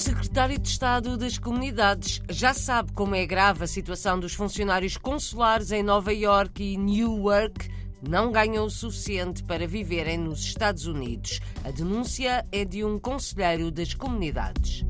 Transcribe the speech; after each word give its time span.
secretário 0.00 0.58
de 0.58 0.66
Estado 0.66 1.14
das 1.18 1.36
Comunidades 1.36 2.22
já 2.30 2.54
sabe 2.54 2.90
como 2.92 3.14
é 3.14 3.26
grave 3.26 3.64
a 3.64 3.66
situação 3.66 4.18
dos 4.18 4.32
funcionários 4.32 4.96
consulares 4.96 5.72
em 5.72 5.82
Nova 5.82 6.10
York 6.10 6.62
e 6.62 6.78
Newark. 6.78 7.68
Não 8.08 8.32
ganham 8.32 8.64
o 8.64 8.70
suficiente 8.70 9.44
para 9.44 9.66
viverem 9.66 10.16
nos 10.16 10.40
Estados 10.40 10.86
Unidos. 10.86 11.40
A 11.62 11.70
denúncia 11.70 12.46
é 12.50 12.64
de 12.64 12.82
um 12.82 12.98
conselheiro 12.98 13.70
das 13.70 13.92
comunidades. 13.92 14.86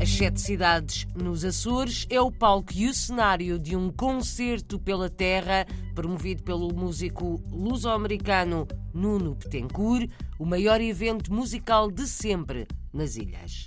As 0.00 0.10
Sete 0.10 0.40
Cidades 0.40 1.08
nos 1.16 1.44
Açores 1.44 2.06
é 2.08 2.20
o 2.20 2.30
palco 2.30 2.72
e 2.74 2.88
o 2.88 2.94
cenário 2.94 3.58
de 3.58 3.74
um 3.74 3.90
concerto 3.90 4.78
pela 4.78 5.10
terra 5.10 5.66
promovido 5.96 6.44
pelo 6.44 6.72
músico 6.72 7.42
luso-americano 7.50 8.68
Nuno 8.94 9.34
Petencourt, 9.34 10.08
o 10.38 10.46
maior 10.46 10.80
evento 10.80 11.32
musical 11.32 11.90
de 11.90 12.06
sempre 12.06 12.66
nas 12.92 13.16
ilhas. 13.16 13.66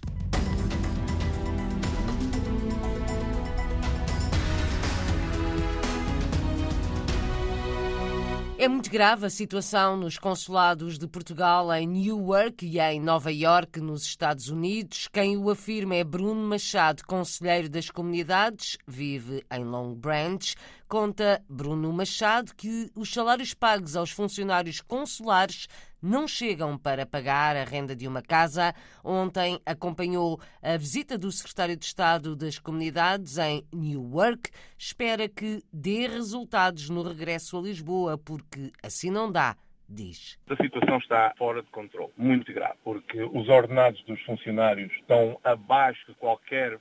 É 8.60 8.68
muito 8.68 8.90
grave 8.90 9.24
a 9.24 9.30
situação 9.30 9.96
nos 9.96 10.18
consulados 10.18 10.98
de 10.98 11.08
Portugal 11.08 11.72
em 11.76 11.88
Newark 11.88 12.66
e 12.66 12.80
em 12.80 13.00
Nova 13.00 13.32
York, 13.32 13.80
nos 13.80 14.02
Estados 14.02 14.50
Unidos. 14.50 15.08
Quem 15.14 15.38
o 15.38 15.52
afirma 15.52 15.94
é 15.94 16.04
Bruno 16.04 16.42
Machado, 16.42 17.04
conselheiro 17.06 17.70
das 17.70 17.92
comunidades, 17.92 18.76
vive 18.88 19.46
em 19.52 19.64
Long 19.64 19.94
Branch. 19.94 20.56
Conta 20.88 21.40
Bruno 21.48 21.94
Machado 21.94 22.56
que 22.56 22.90
os 22.96 23.14
salários 23.14 23.54
pagos 23.54 23.96
aos 23.96 24.09
funcionários 24.09 24.81
consulares 24.81 25.68
não 26.02 26.28
chegam 26.28 26.78
para 26.78 27.06
pagar 27.06 27.56
a 27.56 27.64
renda 27.64 27.95
de 27.95 28.08
uma 28.08 28.22
casa. 28.22 28.73
Ontem 29.03 29.59
acompanhou 29.66 30.40
a 30.62 30.78
visita 30.78 31.17
do 31.17 31.31
secretário 31.31 31.76
de 31.76 31.86
Estado 31.86 32.36
das 32.36 32.59
Comunidades 32.59 33.38
em 33.38 33.64
Newark. 33.73 34.50
Espera 34.78 35.28
que 35.28 35.62
dê 35.72 36.08
resultados 36.08 36.90
no 36.90 37.02
regresso 37.02 37.58
a 37.58 37.62
Lisboa, 37.62 38.18
porque 38.18 38.72
assim 38.84 39.09
não 39.09 39.31
dá 39.31 39.56
diz. 39.90 40.38
A 40.50 40.56
situação 40.58 40.98
está 40.98 41.34
fora 41.38 41.64
de 41.64 41.70
controle, 41.70 42.12
muito 42.18 42.52
grave, 42.53 42.78
porque 42.84 43.23
os 43.23 43.48
ordenados 43.48 44.03
dos 44.03 44.22
funcionários 44.23 44.92
estão 44.94 45.40
abaixo 45.44 46.06
de 46.08 46.16
qualquer 46.16 46.78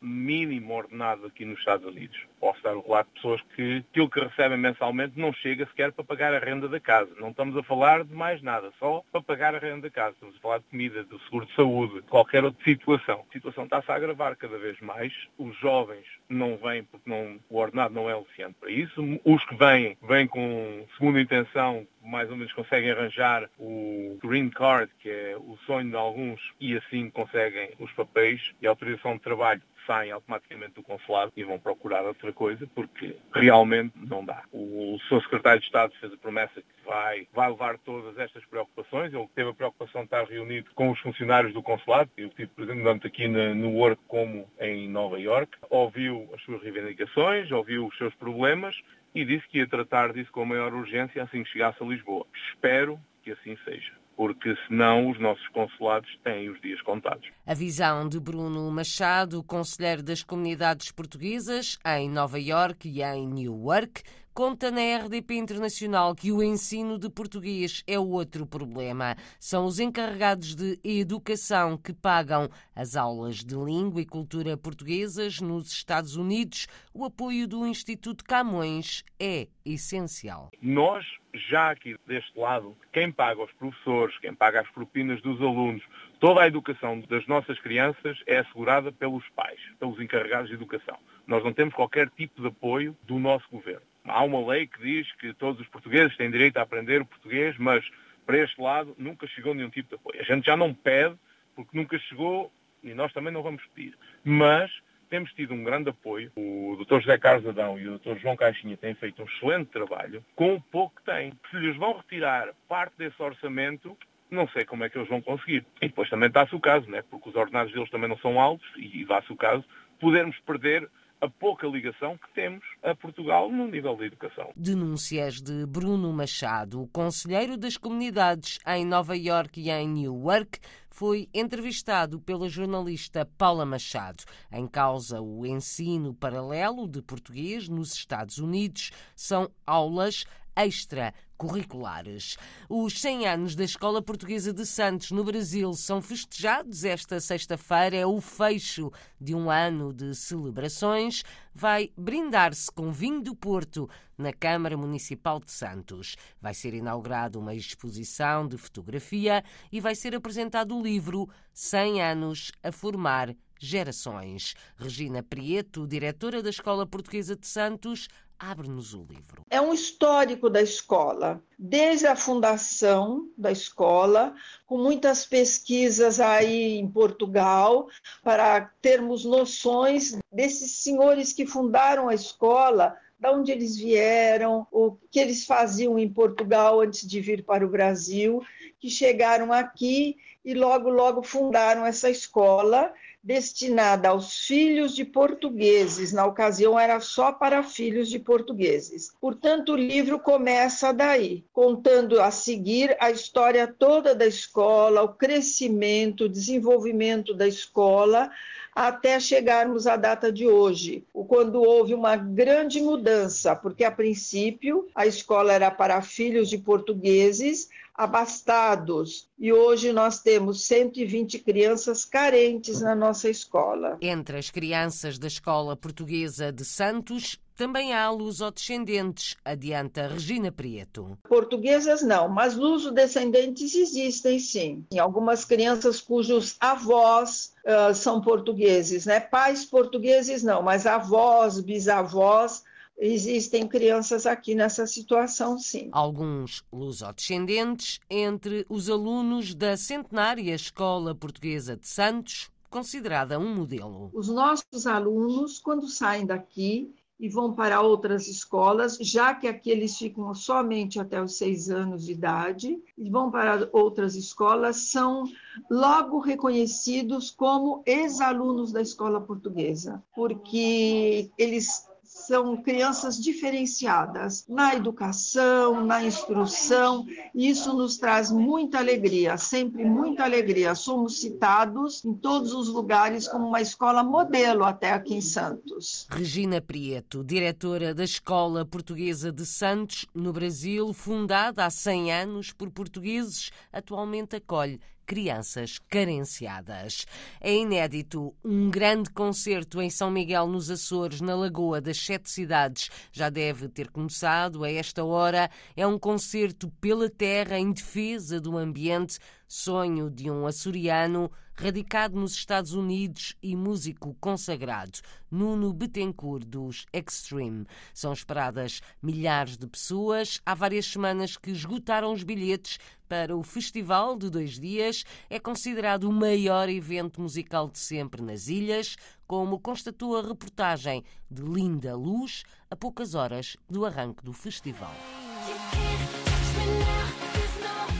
mínimo 0.00 0.74
ordenado 0.74 1.26
aqui 1.26 1.44
nos 1.44 1.58
Estados 1.58 1.86
Unidos. 1.86 2.18
Posso 2.40 2.62
dar 2.62 2.76
o 2.76 2.80
relato 2.80 3.08
de 3.08 3.14
pessoas 3.14 3.42
que 3.54 3.84
aquilo 3.90 4.10
que 4.10 4.20
recebem 4.20 4.58
mensalmente 4.58 5.18
não 5.18 5.32
chega 5.32 5.66
sequer 5.66 5.92
para 5.92 6.04
pagar 6.04 6.34
a 6.34 6.38
renda 6.38 6.68
da 6.68 6.78
casa. 6.78 7.10
Não 7.18 7.30
estamos 7.30 7.56
a 7.56 7.62
falar 7.62 8.04
de 8.04 8.14
mais 8.14 8.40
nada, 8.42 8.72
só 8.78 9.02
para 9.10 9.22
pagar 9.22 9.54
a 9.54 9.58
renda 9.58 9.82
da 9.82 9.90
casa. 9.90 10.14
Estamos 10.14 10.36
a 10.36 10.40
falar 10.40 10.58
de 10.58 10.64
comida, 10.64 11.04
do 11.04 11.18
seguro 11.20 11.46
de 11.46 11.54
saúde, 11.54 11.94
de 11.94 12.02
qualquer 12.02 12.44
outra 12.44 12.62
situação. 12.64 13.24
A 13.28 13.32
situação 13.32 13.64
está-se 13.64 13.90
a 13.90 13.94
agravar 13.94 14.36
cada 14.36 14.58
vez 14.58 14.78
mais. 14.80 15.12
Os 15.36 15.56
jovens 15.58 16.04
não 16.28 16.56
vêm 16.56 16.84
porque 16.84 17.08
não, 17.08 17.38
o 17.48 17.58
ordenado 17.58 17.94
não 17.94 18.08
é 18.08 18.14
suficiente 18.16 18.54
para 18.60 18.70
isso. 18.70 19.20
Os 19.24 19.44
que 19.46 19.56
vêm, 19.56 19.96
vêm 20.02 20.26
com 20.26 20.86
segunda 20.96 21.20
intenção, 21.20 21.86
mais 22.02 22.30
ou 22.30 22.36
menos 22.36 22.52
conseguem 22.52 22.90
arranjar 22.90 23.48
o 23.58 24.18
green 24.22 24.50
card, 24.50 24.90
que 25.00 25.10
é 25.10 25.36
o 25.36 25.58
sonho 25.66 25.90
de 25.90 25.96
alguns, 25.96 26.40
e 26.60 26.76
assim 26.76 27.10
conseguem 27.10 27.70
os 27.78 27.90
papéis 27.92 28.40
e 28.60 28.66
a 28.66 28.70
autorização 28.70 29.14
de 29.14 29.22
trabalho 29.22 29.62
saem 29.88 30.12
automaticamente 30.12 30.74
do 30.74 30.82
consulado 30.82 31.32
e 31.34 31.42
vão 31.42 31.58
procurar 31.58 32.04
outra 32.04 32.30
coisa 32.30 32.68
porque 32.74 33.16
realmente 33.34 33.94
não 33.96 34.22
dá. 34.22 34.44
O 34.52 34.98
seu 35.08 35.20
secretário 35.22 35.60
de 35.60 35.66
Estado 35.66 35.94
fez 35.98 36.12
a 36.12 36.16
promessa 36.18 36.60
que 36.60 36.84
vai, 36.84 37.26
vai 37.32 37.50
levar 37.50 37.78
todas 37.78 38.16
estas 38.18 38.44
preocupações. 38.44 39.12
Ele 39.14 39.26
teve 39.34 39.48
a 39.48 39.54
preocupação 39.54 40.02
de 40.02 40.06
estar 40.06 40.24
reunido 40.24 40.70
com 40.74 40.90
os 40.90 41.00
funcionários 41.00 41.54
do 41.54 41.62
consulado. 41.62 42.10
Eu 42.18 42.28
estive 42.28 42.48
presente 42.48 42.82
tanto 42.82 43.06
aqui 43.06 43.26
no 43.26 43.70
Work 43.70 44.00
como 44.06 44.46
em 44.60 44.88
Nova 44.88 45.18
York. 45.18 45.56
Ouviu 45.70 46.28
as 46.34 46.42
suas 46.42 46.62
reivindicações, 46.62 47.50
ouviu 47.50 47.86
os 47.86 47.96
seus 47.96 48.14
problemas 48.16 48.78
e 49.14 49.24
disse 49.24 49.48
que 49.48 49.58
ia 49.58 49.66
tratar 49.66 50.12
disso 50.12 50.30
com 50.30 50.44
maior 50.44 50.74
urgência 50.74 51.22
assim 51.22 51.42
que 51.42 51.50
chegasse 51.50 51.82
a 51.82 51.86
Lisboa. 51.86 52.26
Espero 52.52 53.00
que 53.22 53.32
assim 53.32 53.56
seja 53.64 53.97
porque 54.18 54.52
senão 54.66 55.08
os 55.08 55.20
nossos 55.20 55.46
consulados 55.50 56.10
têm 56.24 56.50
os 56.50 56.60
dias 56.60 56.82
contados. 56.82 57.24
A 57.46 57.54
visão 57.54 58.08
de 58.08 58.18
Bruno 58.18 58.68
Machado, 58.68 59.44
conselheiro 59.44 60.02
das 60.02 60.24
comunidades 60.24 60.90
portuguesas 60.90 61.78
em 61.86 62.10
Nova 62.10 62.36
York 62.36 62.88
e 62.88 63.00
em 63.00 63.28
Newark, 63.28 64.02
Conta 64.38 64.70
na 64.70 64.82
RDP 64.98 65.34
Internacional 65.34 66.14
que 66.14 66.30
o 66.30 66.40
ensino 66.40 66.96
de 66.96 67.10
português 67.10 67.82
é 67.88 67.98
outro 67.98 68.46
problema. 68.46 69.16
São 69.40 69.64
os 69.64 69.80
encarregados 69.80 70.54
de 70.54 70.78
educação 70.84 71.76
que 71.76 71.92
pagam 71.92 72.48
as 72.72 72.94
aulas 72.94 73.38
de 73.38 73.56
língua 73.56 74.00
e 74.00 74.06
cultura 74.06 74.56
portuguesas 74.56 75.40
nos 75.40 75.72
Estados 75.72 76.14
Unidos. 76.14 76.68
O 76.94 77.04
apoio 77.04 77.48
do 77.48 77.66
Instituto 77.66 78.22
Camões 78.24 79.02
é 79.18 79.48
essencial. 79.66 80.50
Nós, 80.62 81.04
já 81.50 81.72
aqui 81.72 81.96
deste 82.06 82.38
lado, 82.38 82.76
quem 82.92 83.10
paga 83.10 83.42
os 83.42 83.50
professores, 83.54 84.16
quem 84.20 84.32
paga 84.32 84.60
as 84.60 84.70
propinas 84.70 85.20
dos 85.20 85.40
alunos, 85.40 85.82
toda 86.20 86.42
a 86.42 86.46
educação 86.46 87.00
das 87.10 87.26
nossas 87.26 87.58
crianças 87.58 88.16
é 88.24 88.38
assegurada 88.38 88.92
pelos 88.92 89.28
pais, 89.30 89.58
pelos 89.80 90.00
encarregados 90.00 90.48
de 90.48 90.54
educação. 90.54 90.96
Nós 91.26 91.42
não 91.42 91.52
temos 91.52 91.74
qualquer 91.74 92.08
tipo 92.10 92.40
de 92.40 92.46
apoio 92.46 92.96
do 93.02 93.18
nosso 93.18 93.44
governo. 93.50 93.87
Há 94.04 94.22
uma 94.24 94.46
lei 94.46 94.66
que 94.66 94.80
diz 94.80 95.10
que 95.16 95.32
todos 95.34 95.60
os 95.60 95.68
portugueses 95.68 96.16
têm 96.16 96.30
direito 96.30 96.56
a 96.56 96.62
aprender 96.62 97.00
o 97.00 97.06
português, 97.06 97.56
mas 97.58 97.84
para 98.24 98.38
este 98.38 98.60
lado 98.60 98.94
nunca 98.98 99.26
chegou 99.26 99.54
nenhum 99.54 99.70
tipo 99.70 99.88
de 99.88 99.94
apoio. 99.94 100.20
A 100.20 100.24
gente 100.24 100.46
já 100.46 100.56
não 100.56 100.72
pede, 100.72 101.16
porque 101.54 101.76
nunca 101.76 101.98
chegou 101.98 102.52
e 102.82 102.94
nós 102.94 103.12
também 103.12 103.32
não 103.32 103.42
vamos 103.42 103.64
pedir. 103.74 103.96
Mas 104.24 104.70
temos 105.08 105.32
tido 105.32 105.54
um 105.54 105.64
grande 105.64 105.90
apoio. 105.90 106.30
O 106.36 106.76
Dr. 106.84 107.00
José 107.00 107.18
Carlos 107.18 107.46
Adão 107.46 107.78
e 107.78 107.88
o 107.88 107.98
Dr. 107.98 108.18
João 108.18 108.36
Caixinha 108.36 108.76
têm 108.76 108.94
feito 108.94 109.22
um 109.22 109.26
excelente 109.26 109.70
trabalho 109.70 110.24
com 110.36 110.54
o 110.54 110.60
pouco 110.60 110.96
que 110.96 111.04
têm. 111.04 111.32
Se 111.50 111.56
lhes 111.56 111.76
vão 111.76 111.96
retirar 111.96 112.52
parte 112.68 112.96
desse 112.98 113.20
orçamento, 113.22 113.96
não 114.30 114.46
sei 114.48 114.64
como 114.64 114.84
é 114.84 114.88
que 114.88 114.98
eles 114.98 115.08
vão 115.08 115.20
conseguir. 115.20 115.64
E 115.80 115.88
depois 115.88 116.10
também 116.10 116.28
está-se 116.28 116.54
o 116.54 116.60
caso, 116.60 116.88
né? 116.90 117.02
porque 117.10 117.28
os 117.28 117.34
ordenados 117.34 117.72
deles 117.72 117.90
também 117.90 118.08
não 118.08 118.18
são 118.18 118.40
altos 118.40 118.68
e 118.76 119.04
dá-se 119.04 119.32
o 119.32 119.36
caso, 119.36 119.64
podermos 119.98 120.38
perder 120.40 120.88
a 121.20 121.28
pouca 121.28 121.66
ligação 121.66 122.16
que 122.16 122.32
temos 122.34 122.64
a 122.82 122.94
Portugal 122.94 123.50
no 123.50 123.66
nível 123.66 123.96
da 123.96 124.04
educação. 124.04 124.52
Denúncias 124.56 125.40
de 125.40 125.66
Bruno 125.66 126.12
Machado, 126.12 126.88
conselheiro 126.92 127.56
das 127.56 127.76
comunidades 127.76 128.58
em 128.66 128.84
Nova 128.84 129.16
York 129.16 129.60
e 129.60 129.70
em 129.70 129.88
Newark, 129.88 130.60
foi 130.90 131.28
entrevistado 131.34 132.20
pela 132.20 132.48
jornalista 132.48 133.24
Paula 133.36 133.64
Machado. 133.64 134.24
Em 134.52 134.66
causa 134.66 135.20
o 135.20 135.44
ensino 135.46 136.14
paralelo 136.14 136.88
de 136.88 137.02
português 137.02 137.68
nos 137.68 137.92
Estados 137.92 138.38
Unidos, 138.38 138.90
são 139.14 139.50
aulas 139.66 140.24
extracurriculares. 140.58 142.36
Os 142.68 143.00
100 143.00 143.26
anos 143.26 143.54
da 143.54 143.64
Escola 143.64 144.02
Portuguesa 144.02 144.52
de 144.52 144.66
Santos 144.66 145.10
no 145.10 145.22
Brasil 145.22 145.72
são 145.74 146.02
festejados 146.02 146.84
esta 146.84 147.20
sexta-feira. 147.20 147.96
É 147.96 148.06
o 148.06 148.20
fecho 148.20 148.90
de 149.20 149.34
um 149.34 149.50
ano 149.50 149.92
de 149.92 150.14
celebrações. 150.14 151.22
Vai 151.54 151.90
brindar-se 151.96 152.70
com 152.70 152.92
vinho 152.92 153.22
do 153.22 153.34
Porto 153.34 153.88
na 154.16 154.32
Câmara 154.32 154.76
Municipal 154.76 155.38
de 155.38 155.52
Santos. 155.52 156.16
Vai 156.40 156.54
ser 156.54 156.74
inaugurada 156.74 157.38
uma 157.38 157.54
exposição 157.54 158.48
de 158.48 158.56
fotografia 158.56 159.44
e 159.70 159.80
vai 159.80 159.94
ser 159.94 160.14
apresentado 160.14 160.76
o 160.76 160.82
livro 160.82 161.28
100 161.54 162.02
anos 162.02 162.52
a 162.62 162.72
formar 162.72 163.34
gerações. 163.60 164.54
Regina 164.76 165.22
Prieto, 165.22 165.86
diretora 165.86 166.42
da 166.42 166.50
Escola 166.50 166.86
Portuguesa 166.86 167.36
de 167.36 167.46
Santos, 167.46 168.08
abre-nos 168.38 168.94
o 168.94 169.02
livro. 169.02 169.42
É 169.50 169.60
um 169.60 169.74
histórico 169.74 170.48
da 170.48 170.62
escola, 170.62 171.42
desde 171.58 172.06
a 172.06 172.14
fundação 172.14 173.28
da 173.36 173.50
escola, 173.50 174.34
com 174.66 174.78
muitas 174.78 175.26
pesquisas 175.26 176.20
aí 176.20 176.78
em 176.78 176.88
Portugal, 176.88 177.88
para 178.22 178.70
termos 178.80 179.24
noções 179.24 180.16
desses 180.32 180.70
senhores 180.82 181.32
que 181.32 181.46
fundaram 181.46 182.08
a 182.08 182.14
escola, 182.14 182.96
de 183.18 183.28
onde 183.28 183.50
eles 183.50 183.76
vieram, 183.76 184.66
o 184.70 184.96
que 185.10 185.18
eles 185.18 185.44
faziam 185.44 185.98
em 185.98 186.08
Portugal 186.08 186.80
antes 186.80 187.06
de 187.06 187.20
vir 187.20 187.44
para 187.44 187.66
o 187.66 187.68
Brasil, 187.68 188.40
que 188.78 188.88
chegaram 188.88 189.52
aqui 189.52 190.16
e 190.44 190.54
logo, 190.54 190.88
logo 190.88 191.22
fundaram 191.22 191.84
essa 191.84 192.08
escola 192.08 192.92
destinada 193.22 194.08
aos 194.08 194.46
filhos 194.46 194.94
de 194.94 195.04
portugueses. 195.04 196.12
Na 196.12 196.24
ocasião, 196.24 196.78
era 196.78 197.00
só 197.00 197.32
para 197.32 197.62
filhos 197.62 198.08
de 198.08 198.18
portugueses. 198.18 199.12
Portanto, 199.20 199.72
o 199.72 199.76
livro 199.76 200.18
começa 200.18 200.92
daí, 200.92 201.44
contando 201.52 202.20
a 202.20 202.30
seguir 202.30 202.96
a 203.00 203.10
história 203.10 203.66
toda 203.66 204.14
da 204.14 204.26
escola, 204.26 205.02
o 205.02 205.08
crescimento, 205.08 206.24
o 206.24 206.28
desenvolvimento 206.28 207.34
da 207.34 207.46
escola, 207.46 208.30
até 208.78 209.18
chegarmos 209.18 209.88
à 209.88 209.96
data 209.96 210.30
de 210.30 210.46
hoje, 210.46 211.04
quando 211.26 211.60
houve 211.60 211.94
uma 211.94 212.14
grande 212.14 212.80
mudança, 212.80 213.56
porque 213.56 213.82
a 213.82 213.90
princípio 213.90 214.88
a 214.94 215.04
escola 215.04 215.52
era 215.52 215.68
para 215.68 216.00
filhos 216.00 216.48
de 216.48 216.58
portugueses, 216.58 217.68
abastados 217.98 219.28
e 219.36 219.52
hoje 219.52 219.92
nós 219.92 220.20
temos 220.20 220.64
120 220.66 221.40
crianças 221.40 222.04
carentes 222.04 222.80
na 222.80 222.94
nossa 222.94 223.28
escola. 223.28 223.98
Entre 224.00 224.38
as 224.38 224.50
crianças 224.50 225.18
da 225.18 225.26
Escola 225.26 225.76
Portuguesa 225.76 226.52
de 226.52 226.64
Santos, 226.64 227.40
também 227.56 227.92
há 227.92 228.08
luso-descendentes, 228.08 229.36
adianta 229.44 230.06
Regina 230.06 230.52
Prieto. 230.52 231.18
Portuguesas 231.28 232.02
não, 232.02 232.28
mas 232.28 232.54
luso-descendentes 232.54 233.74
existem 233.74 234.38
sim. 234.38 234.86
Tem 234.88 235.00
algumas 235.00 235.44
crianças 235.44 236.00
cujos 236.00 236.54
avós 236.60 237.52
uh, 237.64 237.92
são 237.92 238.20
portugueses, 238.20 239.06
né? 239.06 239.18
Pais 239.18 239.64
portugueses 239.64 240.44
não, 240.44 240.62
mas 240.62 240.86
avós, 240.86 241.58
bisavós 241.58 242.62
existem 242.98 243.66
crianças 243.66 244.26
aqui 244.26 244.54
nessa 244.54 244.86
situação, 244.86 245.58
sim. 245.58 245.88
Alguns 245.92 246.64
lusodescendentes 246.72 248.00
entre 248.10 248.66
os 248.68 248.90
alunos 248.90 249.54
da 249.54 249.76
centenária 249.76 250.54
Escola 250.54 251.14
Portuguesa 251.14 251.76
de 251.76 251.86
Santos, 251.86 252.50
considerada 252.68 253.38
um 253.38 253.54
modelo. 253.54 254.10
Os 254.12 254.28
nossos 254.28 254.86
alunos, 254.86 255.58
quando 255.58 255.88
saem 255.88 256.26
daqui 256.26 256.92
e 257.18 257.28
vão 257.28 257.52
para 257.52 257.80
outras 257.80 258.28
escolas, 258.28 258.96
já 259.00 259.34
que 259.34 259.48
aqui 259.48 259.70
eles 259.70 259.98
ficam 259.98 260.32
somente 260.34 261.00
até 261.00 261.20
os 261.20 261.36
seis 261.36 261.68
anos 261.68 262.06
de 262.06 262.12
idade, 262.12 262.78
e 262.96 263.10
vão 263.10 263.28
para 263.28 263.68
outras 263.72 264.14
escolas, 264.14 264.76
são 264.76 265.24
logo 265.68 266.20
reconhecidos 266.20 267.30
como 267.30 267.82
ex-alunos 267.84 268.70
da 268.70 268.80
escola 268.80 269.20
portuguesa, 269.20 270.00
porque 270.14 271.28
eles 271.36 271.87
são 272.28 272.58
crianças 272.58 273.18
diferenciadas 273.18 274.44
na 274.46 274.74
educação, 274.74 275.82
na 275.86 276.04
instrução, 276.04 277.06
e 277.34 277.48
isso 277.48 277.72
nos 277.72 277.96
traz 277.96 278.30
muita 278.30 278.76
alegria, 278.78 279.38
sempre 279.38 279.82
muita 279.82 280.24
alegria. 280.24 280.74
Somos 280.74 281.22
citados 281.22 282.04
em 282.04 282.12
todos 282.12 282.52
os 282.52 282.68
lugares 282.68 283.26
como 283.26 283.48
uma 283.48 283.62
escola 283.62 284.04
modelo 284.04 284.62
até 284.62 284.92
aqui 284.92 285.14
em 285.14 285.22
Santos. 285.22 286.06
Regina 286.10 286.60
Prieto, 286.60 287.24
diretora 287.24 287.94
da 287.94 288.04
Escola 288.04 288.62
Portuguesa 288.62 289.32
de 289.32 289.46
Santos, 289.46 290.04
no 290.14 290.30
Brasil, 290.30 290.92
fundada 290.92 291.64
há 291.64 291.70
100 291.70 292.12
anos 292.12 292.52
por 292.52 292.70
portugueses, 292.70 293.50
atualmente 293.72 294.36
acolhe 294.36 294.78
crianças 295.08 295.78
carenciadas. 295.88 297.06
É 297.40 297.50
inédito 297.50 298.34
um 298.44 298.68
grande 298.68 299.08
concerto 299.08 299.80
em 299.80 299.88
São 299.88 300.10
Miguel 300.10 300.46
nos 300.46 300.70
Açores, 300.70 301.22
na 301.22 301.34
Lagoa 301.34 301.80
das 301.80 301.96
Sete 301.96 302.30
Cidades. 302.30 302.90
Já 303.10 303.30
deve 303.30 303.70
ter 303.70 303.88
começado 303.88 304.62
a 304.62 304.70
esta 304.70 305.02
hora. 305.02 305.50
É 305.74 305.86
um 305.86 305.98
concerto 305.98 306.70
pela 306.78 307.08
terra 307.08 307.58
em 307.58 307.72
defesa 307.72 308.38
do 308.38 308.58
ambiente, 308.58 309.18
sonho 309.48 310.10
de 310.10 310.30
um 310.30 310.46
açoriano 310.46 311.32
radicado 311.54 312.20
nos 312.20 312.32
Estados 312.34 312.72
Unidos 312.72 313.34
e 313.42 313.56
músico 313.56 314.14
consagrado, 314.20 314.98
Nuno 315.28 315.72
Betancourt, 315.72 316.44
dos 316.46 316.86
Extreme. 316.92 317.66
São 317.92 318.12
esperadas 318.12 318.80
milhares 319.02 319.56
de 319.56 319.66
pessoas. 319.66 320.40
Há 320.46 320.54
várias 320.54 320.86
semanas 320.86 321.36
que 321.36 321.50
esgotaram 321.50 322.12
os 322.12 322.22
bilhetes 322.22 322.78
para 323.08 323.36
o 323.36 323.42
festival 323.42 324.16
de 324.16 324.30
dois 324.30 324.60
dias. 324.60 325.04
É 325.28 325.40
considerado 325.40 326.04
o 326.04 326.12
maior 326.12 326.68
evento 326.68 327.20
musical 327.20 327.68
de 327.68 327.78
sempre 327.78 328.22
nas 328.22 328.46
ilhas, 328.46 328.96
como 329.26 329.58
constatou 329.58 330.16
a 330.16 330.22
reportagem 330.22 331.02
de 331.28 331.42
Linda 331.42 331.96
Luz 331.96 332.44
a 332.70 332.76
poucas 332.76 333.14
horas 333.14 333.56
do 333.68 333.84
arranque 333.84 334.22
do 334.22 334.32
festival. 334.32 334.94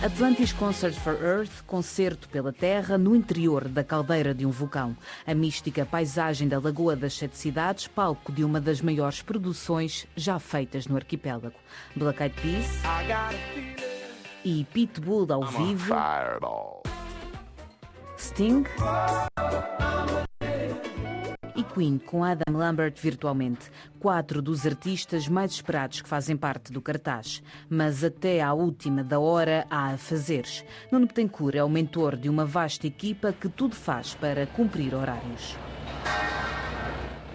Atlantis 0.00 0.52
Concert 0.52 0.94
for 0.94 1.14
Earth, 1.14 1.64
concerto 1.66 2.28
pela 2.28 2.52
Terra 2.52 2.96
no 2.96 3.16
interior 3.16 3.66
da 3.66 3.82
caldeira 3.82 4.32
de 4.32 4.46
um 4.46 4.50
vulcão. 4.50 4.96
A 5.26 5.34
mística 5.34 5.84
paisagem 5.84 6.46
da 6.46 6.60
Lagoa 6.60 6.94
das 6.94 7.14
Sete 7.14 7.36
Cidades, 7.36 7.88
palco 7.88 8.30
de 8.30 8.44
uma 8.44 8.60
das 8.60 8.80
maiores 8.80 9.22
produções 9.22 10.06
já 10.14 10.38
feitas 10.38 10.86
no 10.86 10.94
arquipélago. 10.94 11.56
Black 11.96 12.22
Eyed 12.22 12.40
Peas 12.40 12.66
e 14.44 14.64
Pitbull 14.72 15.26
ao 15.32 15.44
vivo. 15.44 15.94
Sting 18.16 18.64
Queen 21.74 21.98
com 21.98 22.24
Adam 22.24 22.56
Lambert 22.56 22.94
virtualmente, 23.00 23.70
quatro 24.00 24.40
dos 24.42 24.66
artistas 24.66 25.28
mais 25.28 25.52
esperados 25.52 26.00
que 26.00 26.08
fazem 26.08 26.36
parte 26.36 26.72
do 26.72 26.80
cartaz. 26.80 27.42
Mas 27.68 28.02
até 28.02 28.40
à 28.40 28.52
última 28.52 29.04
da 29.04 29.18
hora 29.18 29.66
há 29.70 29.92
a 29.92 29.98
fazeres. 29.98 30.64
Nuno 30.90 31.06
Betancourt 31.06 31.56
é 31.56 31.62
o 31.62 31.68
mentor 31.68 32.16
de 32.16 32.28
uma 32.28 32.44
vasta 32.44 32.86
equipa 32.86 33.32
que 33.32 33.48
tudo 33.48 33.74
faz 33.74 34.14
para 34.14 34.46
cumprir 34.46 34.94
horários. 34.94 35.56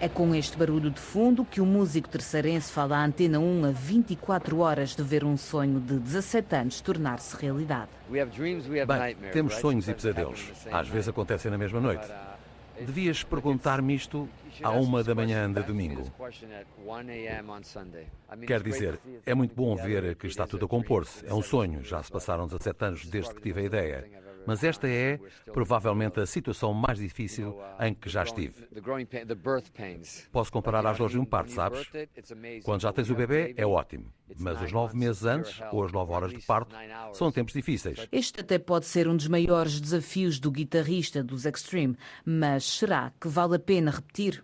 É 0.04 0.10
com 0.10 0.36
este 0.36 0.58
barulho 0.58 0.92
de 0.92 1.00
fundo 1.00 1.46
que 1.46 1.62
o 1.62 1.66
músico 1.66 2.10
terceirense 2.10 2.70
fala 2.70 2.98
à 2.98 3.06
Antena 3.06 3.40
1 3.40 3.66
a 3.68 3.72
24 3.72 4.60
horas 4.60 4.98
de 4.98 5.02
ver 5.02 5.24
um 5.24 5.38
sonho 5.38 5.80
de 5.80 5.98
17 5.98 6.56
anos 6.58 6.82
tornar-se 6.82 7.38
realidade. 7.38 7.88
Bem, 8.86 9.16
temos 9.32 9.56
sonhos 9.56 9.88
e 9.88 9.94
pesadelos. 9.94 10.52
Às 10.70 10.90
vezes 10.90 11.08
acontecem 11.08 11.50
na 11.50 11.58
mesma 11.58 11.80
noite. 11.80 12.06
Devias 12.80 13.24
perguntar-me 13.24 13.94
isto 13.94 14.28
à 14.62 14.72
uma 14.72 15.04
da 15.04 15.16
manhã 15.16 15.52
de 15.52 15.64
domingo. 15.64 16.12
Quer 18.46 18.62
dizer, 18.62 19.00
é 19.26 19.34
muito 19.34 19.56
bom 19.56 19.76
ver 19.76 20.16
que 20.16 20.28
está 20.28 20.46
tudo 20.46 20.66
a 20.66 20.70
compor-se. 20.70 21.26
É 21.26 21.34
um 21.34 21.42
sonho. 21.42 21.84
Já 21.84 22.02
se 22.04 22.12
passaram 22.12 22.46
17 22.46 22.86
anos 22.86 23.06
desde 23.06 23.34
que 23.34 23.42
tive 23.42 23.62
a 23.62 23.64
ideia. 23.64 24.24
Mas 24.46 24.64
esta 24.64 24.88
é 24.88 25.20
provavelmente 25.54 26.20
a 26.20 26.26
situação 26.26 26.74
mais 26.74 26.98
difícil 27.00 27.58
em 27.80 27.94
que 27.94 28.10
já 28.10 28.24
estive. 28.24 28.68
Posso 30.32 30.52
comparar 30.52 30.86
às 30.86 30.98
dores 30.98 31.14
de 31.14 31.20
um 31.20 31.26
parto, 31.26 31.52
sabes? 31.52 31.90
Quando 32.64 32.82
já 32.82 32.92
tens 32.92 33.10
o 33.10 33.16
bebê, 33.16 33.54
é 33.56 33.66
ótimo. 33.66 34.12
Mas 34.38 34.62
os 34.62 34.72
nove 34.72 34.98
meses 34.98 35.24
antes, 35.26 35.62
ou 35.72 35.84
as 35.84 35.92
nove 35.92 36.12
horas 36.12 36.32
de 36.32 36.42
parto, 36.42 36.76
são 37.14 37.32
tempos 37.32 37.54
difíceis. 37.54 38.08
Este 38.12 38.42
até 38.42 38.58
pode 38.58 38.86
ser 38.86 39.08
um 39.08 39.16
dos 39.16 39.28
maiores 39.28 39.80
desafios 39.80 40.40
do 40.40 40.52
guitarrista 40.52 41.24
dos 41.24 41.46
Extreme, 41.46 41.96
mas 42.26 42.66
será 42.66 43.12
que 43.20 43.28
vale 43.28 43.56
a 43.56 43.60
pena 43.60 43.92
repetir? 43.92 44.43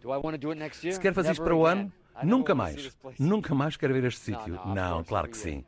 Se 0.92 1.00
quer 1.00 1.14
fazer 1.14 1.32
isto 1.32 1.44
para 1.44 1.56
o 1.56 1.66
ano, 1.66 1.92
Nunca 2.24 2.54
mais. 2.54 2.98
Nunca 3.18 3.56
mais 3.56 3.78
quero 3.78 3.94
ver 3.94 4.04
este 4.06 4.20
sítio. 4.20 4.60
Não, 4.66 5.04
claro 5.04 5.30
que 5.30 5.38
sim. 5.38 5.64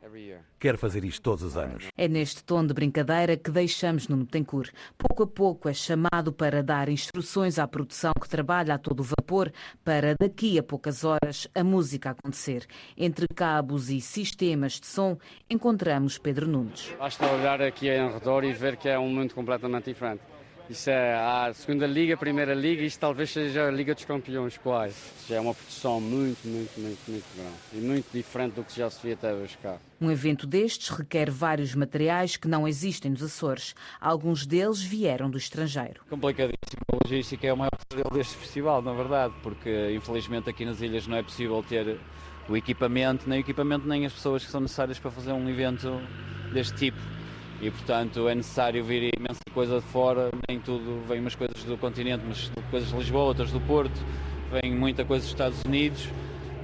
Quero 0.58 0.78
fazer 0.78 1.04
isto 1.04 1.22
todos 1.22 1.42
os 1.42 1.56
anos. 1.56 1.86
É 1.96 2.06
neste 2.06 2.42
tom 2.44 2.64
de 2.64 2.74
brincadeira 2.74 3.36
que 3.36 3.50
deixamos 3.50 4.08
no 4.08 4.18
Betancourt. 4.18 4.72
Pouco 4.96 5.22
a 5.24 5.26
pouco 5.26 5.68
é 5.68 5.74
chamado 5.74 6.32
para 6.32 6.62
dar 6.62 6.88
instruções 6.88 7.58
à 7.58 7.66
produção 7.66 8.12
que 8.20 8.28
trabalha 8.28 8.74
a 8.74 8.78
todo 8.78 9.02
vapor 9.02 9.52
para 9.84 10.14
daqui 10.20 10.58
a 10.58 10.62
poucas 10.62 11.04
horas 11.04 11.48
a 11.54 11.64
música 11.64 12.10
acontecer. 12.10 12.66
Entre 12.96 13.26
cabos 13.34 13.90
e 13.90 14.00
sistemas 14.00 14.78
de 14.78 14.86
som 14.86 15.16
encontramos 15.48 16.18
Pedro 16.18 16.46
Nunes. 16.46 16.94
Basta 16.98 17.26
olhar 17.26 17.60
aqui 17.62 17.88
em 17.88 18.12
redor 18.12 18.44
e 18.44 18.52
ver 18.52 18.76
que 18.76 18.88
é 18.88 18.98
um 18.98 19.08
mundo 19.08 19.34
completamente 19.34 19.86
diferente. 19.86 20.31
Isso 20.70 20.88
é 20.90 21.14
a 21.14 21.52
segunda 21.52 21.86
liga, 21.86 22.14
a 22.14 22.16
primeira 22.16 22.54
liga, 22.54 22.82
isto 22.82 22.98
talvez 22.98 23.30
seja 23.30 23.66
a 23.66 23.70
Liga 23.70 23.94
dos 23.94 24.04
Campeões 24.04 24.56
quase. 24.56 24.94
Já 25.28 25.36
é 25.36 25.40
uma 25.40 25.54
produção 25.54 26.00
muito, 26.00 26.46
muito, 26.46 26.80
muito, 26.80 27.10
muito 27.10 27.24
grande 27.36 27.56
e 27.74 27.76
muito 27.76 28.06
diferente 28.12 28.54
do 28.54 28.64
que 28.64 28.76
já 28.76 28.88
se 28.88 29.02
via 29.02 29.14
até 29.14 29.34
hoje 29.34 29.58
cá. 29.60 29.76
Um 30.00 30.10
evento 30.10 30.46
destes 30.46 30.88
requer 30.88 31.30
vários 31.30 31.74
materiais 31.74 32.36
que 32.36 32.48
não 32.48 32.66
existem 32.66 33.10
nos 33.10 33.22
Açores. 33.22 33.74
Alguns 34.00 34.46
deles 34.46 34.80
vieram 34.80 35.28
do 35.28 35.36
estrangeiro. 35.36 36.00
Complicadíssimo. 36.08 36.82
A 36.90 36.96
logística 37.04 37.46
é 37.46 37.52
o 37.52 37.56
maior 37.56 37.76
pesadelo 37.88 38.16
deste 38.16 38.36
festival, 38.36 38.80
na 38.80 38.92
verdade, 38.92 39.34
porque 39.42 39.92
infelizmente 39.94 40.48
aqui 40.48 40.64
nas 40.64 40.80
ilhas 40.80 41.06
não 41.06 41.16
é 41.16 41.22
possível 41.22 41.62
ter 41.68 41.98
o 42.48 42.56
equipamento, 42.56 43.28
nem 43.28 43.40
o 43.40 43.42
equipamento, 43.42 43.86
nem 43.86 44.06
as 44.06 44.12
pessoas 44.12 44.44
que 44.44 44.50
são 44.50 44.60
necessárias 44.60 44.98
para 44.98 45.10
fazer 45.10 45.32
um 45.32 45.48
evento 45.48 46.00
deste 46.52 46.76
tipo 46.76 46.98
e 47.62 47.70
portanto 47.70 48.28
é 48.28 48.34
necessário 48.34 48.84
vir 48.84 49.12
imensa 49.16 49.40
coisa 49.54 49.76
de 49.80 49.86
fora, 49.86 50.30
nem 50.48 50.58
tudo, 50.58 51.00
vem 51.06 51.20
umas 51.20 51.36
coisas 51.36 51.62
do 51.62 51.78
continente, 51.78 52.24
mas 52.26 52.50
coisas 52.70 52.90
de 52.90 52.96
Lisboa, 52.96 53.22
outras 53.22 53.52
do 53.52 53.60
Porto, 53.60 53.98
vem 54.50 54.74
muita 54.74 55.04
coisa 55.04 55.22
dos 55.22 55.32
Estados 55.32 55.62
Unidos, 55.64 56.08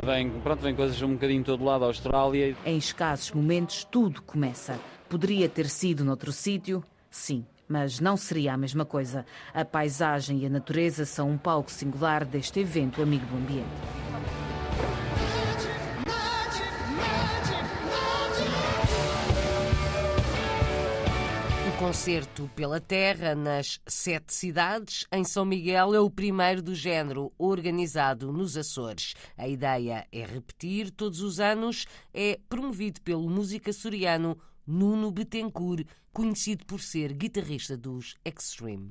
vem, 0.04 0.28
pronto, 0.40 0.60
vem 0.60 0.74
coisas 0.74 1.00
um 1.00 1.12
bocadinho 1.12 1.38
de 1.38 1.46
todo 1.46 1.64
lado, 1.64 1.84
Austrália. 1.84 2.56
Em 2.66 2.76
escassos 2.76 3.30
momentos 3.30 3.84
tudo 3.84 4.20
começa. 4.22 4.78
Poderia 5.08 5.48
ter 5.48 5.68
sido 5.68 6.04
noutro 6.04 6.32
sítio? 6.32 6.82
Sim, 7.08 7.46
mas 7.68 8.00
não 8.00 8.16
seria 8.16 8.54
a 8.54 8.56
mesma 8.56 8.84
coisa. 8.84 9.24
A 9.54 9.64
paisagem 9.64 10.40
e 10.40 10.46
a 10.46 10.50
natureza 10.50 11.06
são 11.06 11.30
um 11.30 11.38
palco 11.38 11.70
singular 11.70 12.24
deste 12.24 12.58
evento 12.58 13.00
amigo 13.00 13.24
do 13.26 13.36
ambiente. 13.36 14.17
Concerto 21.78 22.50
pela 22.56 22.80
terra 22.80 23.36
nas 23.36 23.80
sete 23.86 24.34
cidades, 24.34 25.06
em 25.12 25.22
São 25.22 25.44
Miguel, 25.44 25.94
é 25.94 26.00
o 26.00 26.10
primeiro 26.10 26.60
do 26.60 26.74
género 26.74 27.32
organizado 27.38 28.32
nos 28.32 28.56
Açores. 28.56 29.14
A 29.36 29.46
ideia 29.46 30.04
é 30.10 30.24
repetir 30.24 30.90
todos 30.90 31.20
os 31.20 31.38
anos, 31.38 31.86
é 32.12 32.40
promovido 32.48 33.00
pelo 33.02 33.30
músico 33.30 33.70
açoriano 33.70 34.36
Nuno 34.66 35.12
Betancourt, 35.12 35.86
conhecido 36.12 36.66
por 36.66 36.80
ser 36.80 37.12
guitarrista 37.12 37.76
dos 37.76 38.16
Extreme. 38.24 38.88